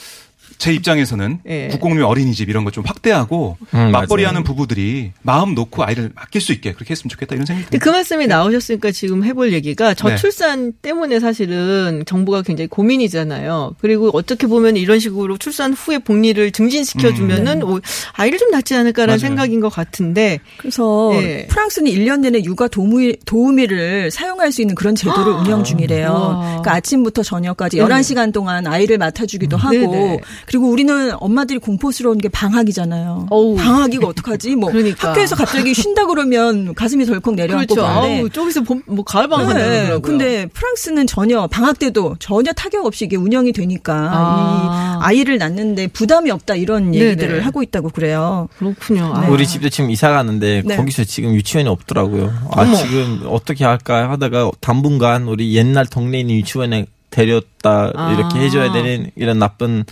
[0.57, 1.67] 제 입장에서는 예.
[1.69, 6.91] 국공립 어린이집 이런 거좀 확대하고 음, 맞벌이하는 부부들이 마음 놓고 아이를 맡길 수 있게 그렇게
[6.91, 7.83] 했으면 좋겠다 이런 생각이 근데 듭니다.
[7.83, 9.95] 그 말씀이 나오셨으니까 지금 해볼 얘기가 네.
[9.95, 13.75] 저출산 때문에 사실은 정부가 굉장히 고민이잖아요.
[13.79, 17.79] 그리고 어떻게 보면 이런 식으로 출산 후에 복리를 증진시켜주면은 오,
[18.13, 19.17] 아이를 좀 낳지 않을까라는 음.
[19.17, 19.23] 네.
[19.23, 19.27] 맞아요.
[19.29, 21.47] 생각인 것 같은데 그래서 네.
[21.47, 26.11] 프랑스는 1년 내내 육아 도우미, 도우미를 사용할 수 있는 그런 제도를 운영 중이래요.
[26.11, 26.39] 와.
[26.39, 27.89] 그러니까 아침부터 저녁까지 네네.
[27.89, 30.19] 11시간 동안 아이를 맡아주기도 하고 네네.
[30.45, 33.27] 그리고 우리는 엄마들이 공포스러운 게 방학이잖아요.
[33.29, 33.56] 어우.
[33.56, 34.56] 방학이가 어떡하지?
[34.56, 35.10] 뭐 그러니까.
[35.10, 37.88] 학교에서 갑자기 쉰다 그러면 가슴이 덜컥 내려앉고 그렇죠.
[37.88, 39.53] 그런데 아우, 저기서 봄, 뭐 가을 방학 네.
[39.53, 40.01] 한다더라고요.
[40.01, 44.99] 근데 프랑스는 전혀 방학 때도 전혀 타격 없이 이게 운영이 되니까 아.
[45.01, 47.43] 이 아이를 낳는데 부담이 없다 이런 얘기들을 네네.
[47.43, 48.47] 하고 있다고 그래요.
[48.58, 49.13] 그렇군요.
[49.15, 49.27] 아.
[49.29, 50.75] 우리 집도 지금 이사 가는데 네.
[50.75, 52.34] 거기서 지금 유치원이 없더라고요.
[52.51, 58.13] 아 지금 어떻게 할까 하다가 당분간 우리 옛날 동네에 있는 유치원에 데 아.
[58.13, 59.84] 이렇게 해줘야 되는 이런 나쁜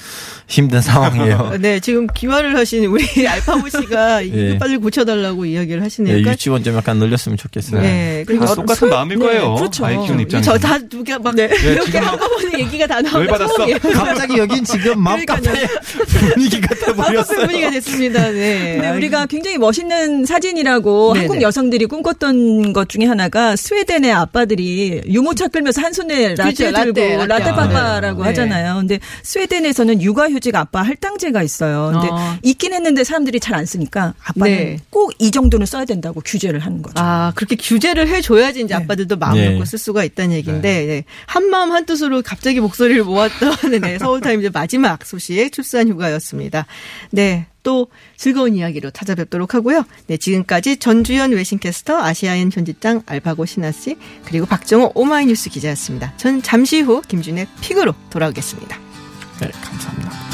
[0.48, 1.58] 힘든 상황이에요.
[1.62, 4.58] 네, 지금 기화를 하신 우리 알파고 씨가 이거 예.
[4.58, 6.18] 빨리 고쳐달라고 이야기를 하시네요.
[6.24, 7.82] 네, 유치원 좀 약간 늘렸으면 좋겠어요.
[7.82, 9.56] 네, 그리고 다 똑같은 마음일 거예요.
[9.56, 9.86] 그렇죠.
[9.86, 10.58] 아이 키우는 입장에서.
[10.58, 13.66] 저다 누가 막 네, 이렇게 한꺼번에 얘기가 다 나오고 열받았어.
[13.94, 15.68] 갑자기 여긴 지금 맘카페
[16.34, 17.40] 분위기가 돼버렸어요.
[17.48, 18.30] 분위기가 됐습니다.
[18.32, 18.78] 네.
[18.80, 21.26] 근데 우리가 굉장히 멋있는 사진이라고 네네.
[21.28, 26.92] 한국 여성들이 꿈꿨던 것 중에 하나가 스웨덴의 아빠들이 유모차 끌면서 한 손에 라떼 그렇죠, 라떼,
[26.94, 27.44] 들고 라떼.
[27.46, 28.30] 라떼 아, 파파라고 네.
[28.30, 28.76] 하잖아요.
[28.76, 31.92] 근데 스웨덴에서는 육아휴직 아빠 할당제가 있어요.
[31.94, 32.38] 근데 어.
[32.44, 34.78] 있긴 했는데 사람들이 잘 안 쓰니까 아빠는 네.
[34.90, 36.96] 꼭이 정도는 써야 된다고 규제를 하는 거죠.
[36.98, 39.50] 아, 그렇게 규제를 해줘야지 이제 아빠들도 마음 네.
[39.50, 41.04] 놓고 쓸 수가 있다는 얘기인데, 네.
[41.26, 46.66] 한마음 한 뜻으로 갑자기 목소리를 모았던 네, 서울타임즈 마지막 소식 출산 휴가였습니다.
[47.12, 47.46] 네.
[47.64, 49.84] 또 즐거운 이야기로 찾아뵙도록 하고요.
[50.08, 56.16] 네, 지금까지 전주현 외신캐스터, 아시아인 편집장 알파고 신하 씨, 그리고 박정호 오마이뉴스 기자였습니다.
[56.18, 58.78] 전 잠시 후 김준의 픽으로 돌아오겠습니다.
[59.42, 60.31] 네, 감사합니다.